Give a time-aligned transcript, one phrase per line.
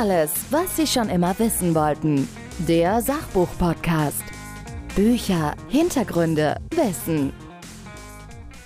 [0.00, 2.26] Alles, was Sie schon immer wissen wollten.
[2.66, 4.22] Der Sachbuch-Podcast.
[4.96, 7.34] Bücher, Hintergründe, Wissen.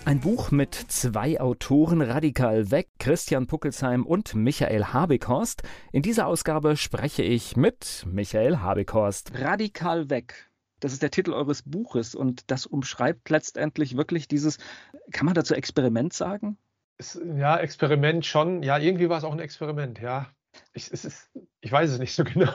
[0.05, 5.65] Ein Buch mit zwei Autoren radikal weg, Christian Puckelsheim und Michael Habekhorst.
[5.91, 9.33] In dieser Ausgabe spreche ich mit Michael Habekhorst.
[9.35, 10.49] Radikal weg.
[10.79, 14.59] Das ist der Titel eures Buches und das umschreibt letztendlich wirklich dieses,
[15.11, 16.59] kann man dazu Experiment sagen?
[17.37, 18.63] ja, Experiment schon.
[18.63, 20.29] Ja, irgendwie war es auch ein Experiment, ja.
[20.73, 21.31] Ich, ist,
[21.61, 22.53] ich weiß es nicht so genau.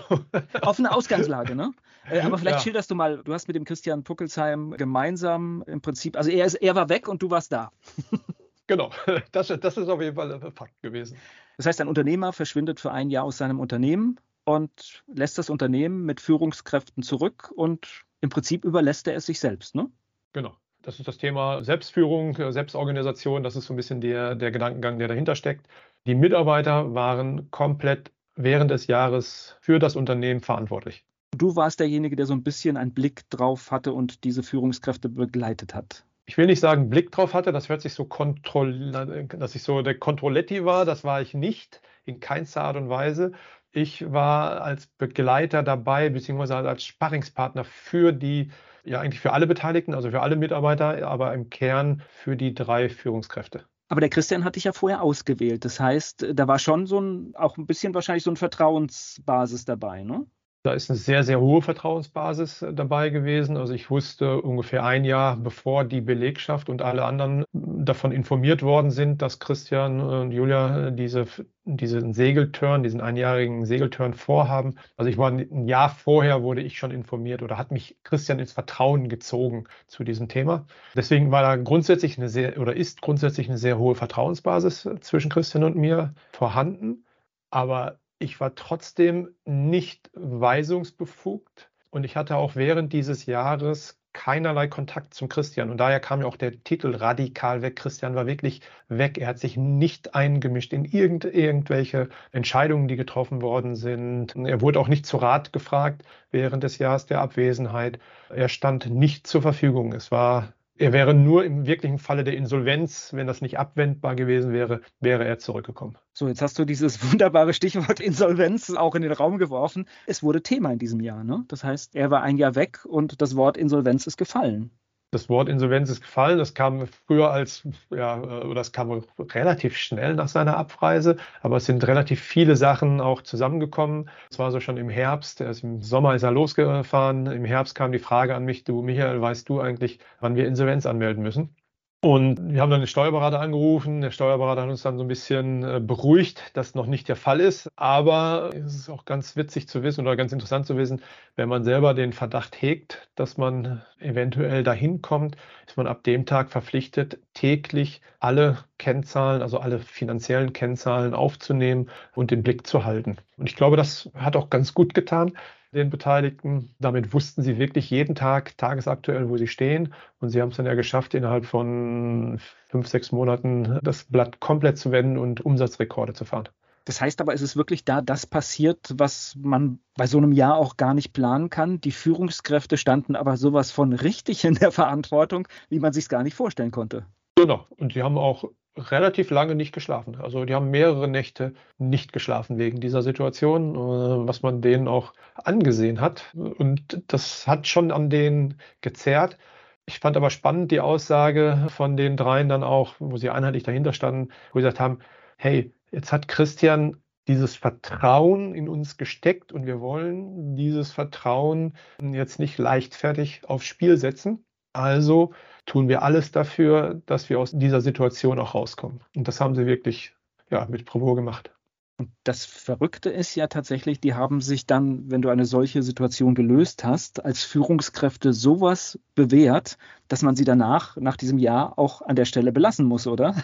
[0.62, 1.74] Offene Ausgangslage, ne?
[2.10, 2.64] Äh, aber vielleicht ja.
[2.64, 6.56] schilderst du mal, du hast mit dem Christian Puckelsheim gemeinsam im Prinzip, also er, ist,
[6.56, 7.72] er war weg und du warst da.
[8.68, 8.92] Genau,
[9.32, 11.18] das, das ist auf jeden Fall ein Fakt gewesen.
[11.58, 16.06] Das heißt, ein Unternehmer verschwindet für ein Jahr aus seinem Unternehmen und lässt das Unternehmen
[16.06, 19.90] mit Führungskräften zurück und im Prinzip überlässt er es sich selbst, ne?
[20.34, 20.56] Genau.
[20.82, 23.44] Das ist das Thema Selbstführung, Selbstorganisation.
[23.44, 25.68] Das ist so ein bisschen der, der Gedankengang, der dahinter steckt.
[26.08, 31.06] Die Mitarbeiter waren komplett während des Jahres für das Unternehmen verantwortlich.
[31.36, 35.76] Du warst derjenige, der so ein bisschen einen Blick drauf hatte und diese Führungskräfte begleitet
[35.76, 36.06] hat.
[36.26, 39.82] Ich will nicht sagen, Blick drauf hatte, das hört sich so kontroll, dass ich so
[39.82, 43.32] der Controletti war, das war ich nicht, in keinster Art und Weise.
[43.72, 48.52] Ich war als Begleiter dabei, beziehungsweise als Sparringspartner für die,
[48.84, 52.90] ja eigentlich für alle Beteiligten, also für alle Mitarbeiter, aber im Kern für die drei
[52.90, 53.66] Führungskräfte.
[53.90, 55.66] Aber der Christian hatte dich ja vorher ausgewählt.
[55.66, 60.04] Das heißt, da war schon so ein, auch ein bisschen wahrscheinlich so eine Vertrauensbasis dabei,
[60.04, 60.26] ne?
[60.62, 63.56] Da ist eine sehr, sehr hohe Vertrauensbasis äh, dabei gewesen.
[63.56, 68.92] Also ich wusste ungefähr ein Jahr, bevor die Belegschaft und alle anderen davon informiert worden
[68.92, 71.28] sind, dass Christian und Julia äh, diese,
[71.64, 74.76] diesen Segelturn, diesen einjährigen Segelturn vorhaben.
[74.98, 78.52] Also ich war ein Jahr vorher wurde ich schon informiert oder hat mich Christian ins
[78.52, 80.66] Vertrauen gezogen zu diesem Thema.
[80.94, 85.32] Deswegen war da grundsätzlich eine sehr oder ist grundsätzlich eine sehr hohe Vertrauensbasis äh, zwischen
[85.32, 87.06] Christian und mir vorhanden.
[87.50, 95.14] Aber ich war trotzdem nicht weisungsbefugt und ich hatte auch während dieses Jahres keinerlei Kontakt
[95.14, 95.70] zum Christian.
[95.70, 97.76] Und daher kam ja auch der Titel radikal weg.
[97.76, 99.18] Christian war wirklich weg.
[99.18, 104.36] Er hat sich nicht eingemischt in irgend, irgendwelche Entscheidungen, die getroffen worden sind.
[104.36, 108.00] Er wurde auch nicht zu Rat gefragt während des Jahres der Abwesenheit.
[108.30, 109.94] Er stand nicht zur Verfügung.
[109.94, 114.54] Es war er wäre nur im wirklichen Falle der Insolvenz, wenn das nicht abwendbar gewesen
[114.54, 115.98] wäre, wäre er zurückgekommen.
[116.14, 119.88] So, jetzt hast du dieses wunderbare Stichwort Insolvenz auch in den Raum geworfen.
[120.08, 121.24] Es wurde Thema in diesem Jahr.
[121.24, 121.44] Ne?
[121.50, 124.72] Das heißt, er war ein Jahr weg und das Wort Insolvenz ist gefallen
[125.12, 126.38] das Wort Insolvenz ist gefallen.
[126.38, 131.66] Das kam früher als, ja, oder das kam relativ schnell nach seiner Abreise, aber es
[131.66, 134.10] sind relativ viele Sachen auch zusammengekommen.
[134.30, 137.28] Es war so schon im Herbst, erst im Sommer ist er losgefahren.
[137.28, 140.86] Im Herbst kam die Frage an mich, du Michael, weißt du eigentlich, wann wir Insolvenz
[140.86, 141.56] anmelden müssen?
[142.02, 144.00] Und wir haben dann den Steuerberater angerufen.
[144.00, 147.42] Der Steuerberater hat uns dann so ein bisschen äh, beruhigt, dass noch nicht der Fall
[147.42, 147.70] ist.
[147.76, 151.02] Aber es ist auch ganz witzig zu wissen oder ganz interessant zu wissen,
[151.36, 155.36] wenn man selber den Verdacht hegt, dass man eventuell dahin kommt,
[155.68, 162.32] ist man ab dem Tag verpflichtet, täglich alle Kennzahlen, also alle finanziellen Kennzahlen aufzunehmen und
[162.32, 163.18] den Blick zu halten.
[163.36, 165.34] Und ich glaube, das hat auch ganz gut getan
[165.72, 166.74] den Beteiligten.
[166.80, 169.94] Damit wussten sie wirklich jeden Tag tagesaktuell, wo sie stehen.
[170.20, 174.78] Und sie haben es dann ja geschafft, innerhalb von fünf, sechs Monaten das Blatt komplett
[174.78, 176.50] zu wenden und Umsatzrekorde zu fahren.
[176.86, 180.56] Das heißt aber, es ist wirklich da das passiert, was man bei so einem Jahr
[180.56, 181.80] auch gar nicht planen kann.
[181.82, 186.24] Die Führungskräfte standen aber sowas von richtig in der Verantwortung, wie man sich es gar
[186.24, 187.06] nicht vorstellen konnte.
[187.36, 187.68] Genau.
[187.78, 188.46] Und sie haben auch
[188.80, 190.18] relativ lange nicht geschlafen.
[190.22, 195.14] Also die haben mehrere Nächte nicht geschlafen wegen dieser Situation, äh, was man denen auch
[195.36, 196.34] angesehen hat.
[196.36, 199.38] Und das hat schon an denen gezerrt.
[199.86, 203.94] Ich fand aber spannend die Aussage von den dreien dann auch, wo sie einheitlich dahinter
[203.94, 205.00] standen, wo sie gesagt haben,
[205.38, 206.98] hey, jetzt hat Christian
[207.28, 213.98] dieses Vertrauen in uns gesteckt und wir wollen dieses Vertrauen jetzt nicht leichtfertig aufs Spiel
[213.98, 214.46] setzen.
[214.74, 215.34] Also
[215.66, 219.02] tun wir alles dafür, dass wir aus dieser Situation auch rauskommen.
[219.16, 220.14] Und das haben sie wirklich
[220.50, 221.52] ja, mit Bravour gemacht.
[221.98, 226.34] Und das Verrückte ist ja tatsächlich, die haben sich dann, wenn du eine solche Situation
[226.34, 229.78] gelöst hast, als Führungskräfte sowas bewährt,
[230.08, 233.36] dass man sie danach, nach diesem Jahr, auch an der Stelle belassen muss, oder?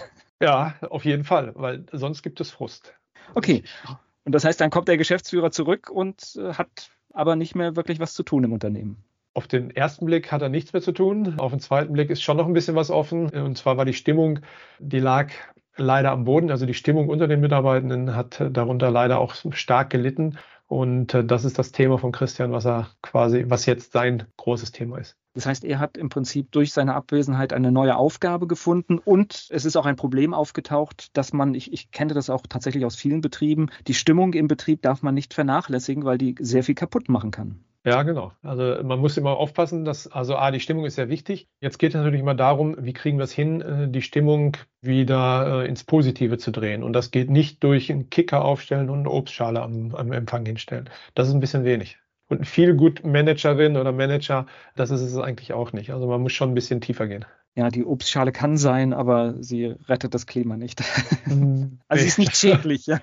[0.42, 2.94] Ja, auf jeden Fall, weil sonst gibt es Frust.
[3.36, 3.64] Okay.
[4.26, 8.02] Und das heißt, dann kommt der Geschäftsführer zurück und äh, hat aber nicht mehr wirklich
[8.02, 9.04] was zu tun im Unternehmen.
[9.36, 11.38] Auf den ersten Blick hat er nichts mehr zu tun.
[11.40, 13.30] Auf den zweiten Blick ist schon noch ein bisschen was offen.
[13.30, 14.40] Und zwar war die Stimmung,
[14.80, 15.30] die lag
[15.76, 16.50] leider am Boden.
[16.52, 20.38] Also die Stimmung unter den Mitarbeitenden hat darunter leider auch stark gelitten.
[20.68, 24.72] Und äh, das ist das Thema von Christian, was er quasi, was jetzt sein großes
[24.72, 25.18] Thema ist.
[25.34, 29.66] Das heißt, er hat im Prinzip durch seine Abwesenheit eine neue Aufgabe gefunden und es
[29.66, 33.20] ist auch ein Problem aufgetaucht, dass man, ich, ich kenne das auch tatsächlich aus vielen
[33.20, 37.32] Betrieben, die Stimmung im Betrieb darf man nicht vernachlässigen, weil die sehr viel kaputt machen
[37.32, 37.60] kann.
[37.86, 38.32] Ja, genau.
[38.42, 41.48] Also man muss immer aufpassen, dass, also A, die Stimmung ist sehr wichtig.
[41.62, 45.62] Jetzt geht es natürlich immer darum, wie kriegen wir es hin, äh, die Stimmung wieder
[45.64, 46.82] äh, ins Positive zu drehen.
[46.82, 50.90] Und das geht nicht durch einen Kicker aufstellen und eine Obstschale am, am Empfang hinstellen.
[51.14, 52.00] Das ist ein bisschen wenig.
[52.28, 55.92] Und ein viel gut Managerin oder Manager, das ist es eigentlich auch nicht.
[55.92, 57.26] Also man muss schon ein bisschen tiefer gehen.
[57.54, 60.84] Ja, die Obstschale kann sein, aber sie rettet das Klima nicht.
[61.88, 62.86] Also sie ist nicht schädlich.
[62.88, 63.00] Ja.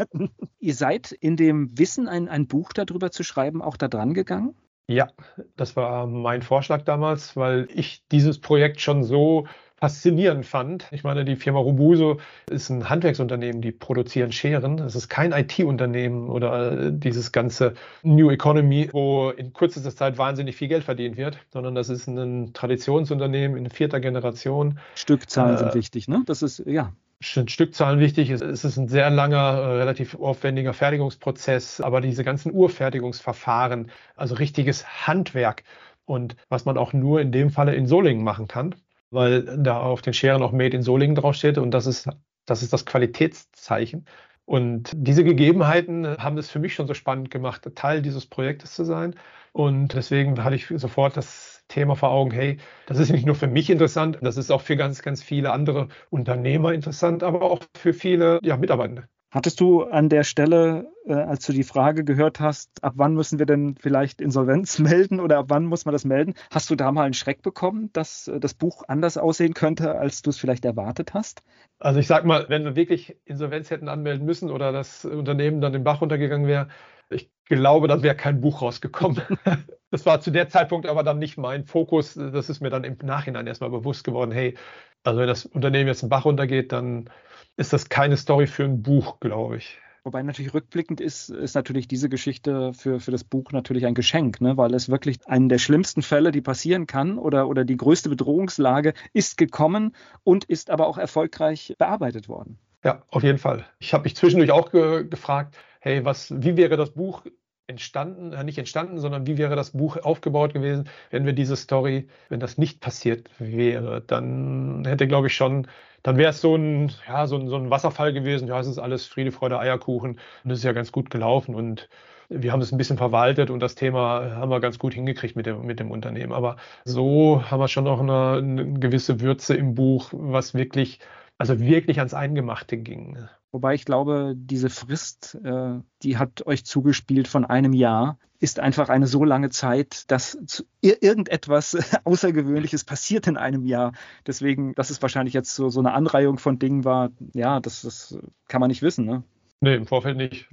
[0.58, 4.54] Ihr seid in dem Wissen, ein, ein Buch darüber zu schreiben, auch da dran gegangen?
[4.88, 5.08] Ja,
[5.56, 9.46] das war mein Vorschlag damals, weil ich dieses Projekt schon so
[9.82, 10.86] faszinierend fand.
[10.92, 14.78] Ich meine, die Firma Robuso ist ein Handwerksunternehmen, die produzieren Scheren.
[14.78, 17.74] Es ist kein IT-Unternehmen oder dieses ganze
[18.04, 22.52] New Economy, wo in kürzester Zeit wahnsinnig viel Geld verdient wird, sondern das ist ein
[22.52, 24.78] Traditionsunternehmen in vierter Generation.
[24.94, 26.22] Stückzahlen äh, sind wichtig, ne?
[26.26, 26.92] Das ist, ja
[27.22, 28.30] sind Stückzahlen wichtig.
[28.30, 35.06] Es ist ein sehr langer, äh, relativ aufwendiger Fertigungsprozess, aber diese ganzen Urfertigungsverfahren, also richtiges
[35.06, 35.64] Handwerk
[36.04, 38.74] und was man auch nur in dem Falle in Solingen machen kann,
[39.10, 42.08] weil da auf den Scheren auch Made in Solingen draufsteht und das ist
[42.46, 44.06] das, ist das Qualitätszeichen.
[44.44, 48.84] Und diese Gegebenheiten haben es für mich schon so spannend gemacht, Teil dieses Projektes zu
[48.84, 49.14] sein.
[49.52, 53.46] Und deswegen hatte ich sofort das Thema vor Augen, hey, das ist nicht nur für
[53.46, 57.94] mich interessant, das ist auch für ganz, ganz viele andere Unternehmer interessant, aber auch für
[57.94, 59.08] viele ja, Mitarbeitende.
[59.32, 63.38] Hattest du an der Stelle, äh, als du die Frage gehört hast, ab wann müssen
[63.38, 66.92] wir denn vielleicht Insolvenz melden oder ab wann muss man das melden, hast du da
[66.92, 70.66] mal einen Schreck bekommen, dass äh, das Buch anders aussehen könnte, als du es vielleicht
[70.66, 71.42] erwartet hast?
[71.78, 75.72] Also ich sag mal, wenn wir wirklich Insolvenz hätten anmelden müssen oder das Unternehmen dann
[75.72, 76.68] den Bach runtergegangen wäre,
[77.12, 79.22] ich glaube, dann wäre kein Buch rausgekommen.
[79.92, 82.14] Das war zu der Zeitpunkt aber dann nicht mein Fokus.
[82.14, 84.56] Das ist mir dann im Nachhinein erstmal bewusst geworden, hey,
[85.04, 87.10] also wenn das Unternehmen jetzt einen Bach runtergeht, dann
[87.58, 89.78] ist das keine Story für ein Buch, glaube ich.
[90.04, 94.40] Wobei natürlich rückblickend ist, ist natürlich diese Geschichte für, für das Buch natürlich ein Geschenk,
[94.40, 94.56] ne?
[94.56, 98.94] weil es wirklich einen der schlimmsten Fälle, die passieren kann oder, oder die größte Bedrohungslage
[99.12, 99.94] ist gekommen
[100.24, 102.58] und ist aber auch erfolgreich bearbeitet worden.
[102.82, 103.64] Ja, auf jeden Fall.
[103.78, 107.24] Ich habe mich zwischendurch auch ge gefragt, hey, was, wie wäre das Buch
[107.66, 112.08] entstanden, äh, nicht entstanden, sondern wie wäre das Buch aufgebaut gewesen, wenn wir diese Story,
[112.28, 115.66] wenn das nicht passiert wäre, dann hätte, glaube ich, schon,
[116.02, 118.78] dann wäre es so ein, ja, so ein, so ein Wasserfall gewesen, ja, es ist
[118.78, 121.88] alles Friede, Freude, Eierkuchen und es ist ja ganz gut gelaufen und
[122.28, 125.46] wir haben es ein bisschen verwaltet und das Thema haben wir ganz gut hingekriegt mit
[125.46, 126.32] dem, mit dem Unternehmen.
[126.32, 130.98] Aber so haben wir schon noch eine, eine gewisse Würze im Buch, was wirklich,
[131.42, 133.18] also wirklich ans Eingemachte ging.
[133.50, 138.88] Wobei ich glaube, diese Frist, äh, die hat euch zugespielt von einem Jahr, ist einfach
[138.88, 140.38] eine so lange Zeit, dass
[140.80, 143.92] irgendetwas Außergewöhnliches passiert in einem Jahr.
[144.24, 148.16] Deswegen, dass es wahrscheinlich jetzt so, so eine Anreihung von Dingen war, ja, das, das
[148.46, 149.04] kann man nicht wissen.
[149.04, 149.24] Ne?
[149.60, 150.48] Nee, im Vorfeld nicht.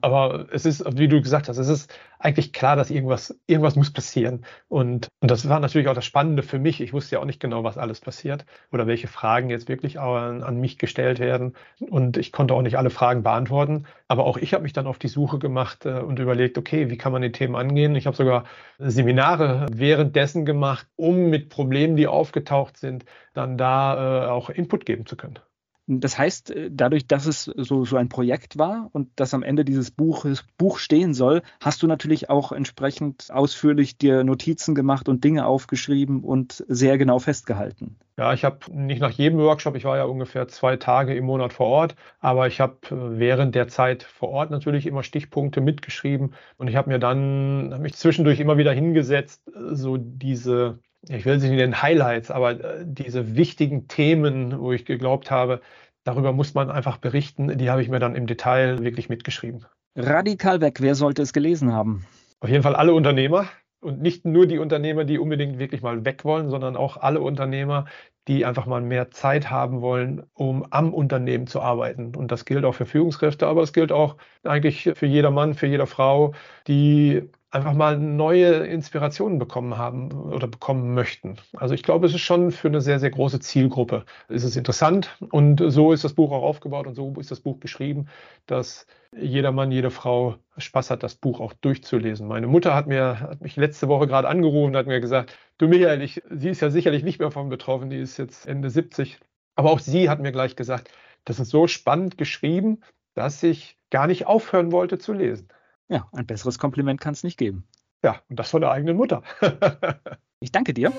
[0.00, 3.92] Aber es ist, wie du gesagt hast, es ist eigentlich klar, dass irgendwas, irgendwas muss
[3.92, 4.44] passieren.
[4.68, 6.80] Und, und das war natürlich auch das Spannende für mich.
[6.80, 10.42] Ich wusste ja auch nicht genau, was alles passiert oder welche Fragen jetzt wirklich an,
[10.42, 11.54] an mich gestellt werden.
[11.80, 13.86] Und ich konnte auch nicht alle Fragen beantworten.
[14.08, 16.96] Aber auch ich habe mich dann auf die Suche gemacht äh, und überlegt, okay, wie
[16.96, 17.96] kann man die Themen angehen?
[17.96, 18.44] Ich habe sogar
[18.78, 23.04] Seminare währenddessen gemacht, um mit Problemen, die aufgetaucht sind,
[23.34, 25.38] dann da äh, auch Input geben zu können.
[25.86, 29.64] Das heißt, äh, dadurch, dass es so, so ein Projekt war und dass am Ende
[29.64, 30.26] dieses Buch,
[30.56, 36.22] Buch stehen soll, hast du natürlich auch entsprechend ausführlich dir Notizen gemacht und Dinge aufgeschrieben
[36.22, 37.96] und sehr genau festgehalten.
[38.18, 41.52] Ja, ich habe nicht nach jedem Workshop, ich war ja ungefähr zwei Tage im Monat
[41.52, 46.34] vor Ort, aber ich habe äh, während der Zeit vor Ort natürlich immer Stichpunkte mitgeschrieben
[46.58, 50.78] und ich habe mir dann, habe mich zwischendurch immer wieder hingesetzt, äh, so diese
[51.08, 55.60] ich will sie nicht nennen Highlights, aber äh, diese wichtigen Themen, wo ich geglaubt habe,
[56.04, 59.66] darüber muss man einfach berichten, die habe ich mir dann im Detail wirklich mitgeschrieben.
[59.96, 62.06] Radikal weg, wer sollte es gelesen haben?
[62.40, 63.46] Auf jeden Fall alle Unternehmer
[63.80, 67.86] und nicht nur die Unternehmer, die unbedingt wirklich mal weg wollen, sondern auch alle Unternehmer,
[68.28, 72.14] die einfach mal mehr Zeit haben wollen, um am Unternehmen zu arbeiten.
[72.14, 75.66] Und das gilt auch für Führungskräfte, aber es gilt auch eigentlich für jeder Mann, für
[75.66, 76.32] jede Frau,
[76.68, 81.36] die einfach mal neue Inspirationen bekommen haben oder bekommen möchten.
[81.54, 84.06] Also ich glaube, es ist schon für eine sehr, sehr große Zielgruppe.
[84.28, 87.60] Es ist interessant und so ist das Buch auch aufgebaut und so ist das Buch
[87.60, 88.08] geschrieben,
[88.46, 92.26] dass jeder Mann, jede Frau Spaß hat, das Buch auch durchzulesen.
[92.26, 95.68] Meine Mutter hat mir, hat mich letzte Woche gerade angerufen und hat mir gesagt, du
[95.68, 99.20] Michael, ich, sie ist ja sicherlich nicht mehr davon betroffen, die ist jetzt Ende 70.
[99.56, 100.90] Aber auch sie hat mir gleich gesagt,
[101.26, 102.80] das ist so spannend geschrieben,
[103.14, 105.48] dass ich gar nicht aufhören wollte zu lesen.
[105.88, 107.66] Ja, ein besseres Kompliment kann es nicht geben.
[108.02, 109.22] Ja, und das von der eigenen Mutter.
[110.40, 110.92] Ich danke dir.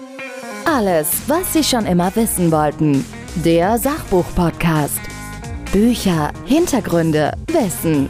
[0.66, 3.04] Alles, was Sie schon immer wissen wollten.
[3.44, 5.02] Der Sachbuch-Podcast.
[5.74, 8.10] Bücher, Hintergründe, Wissen.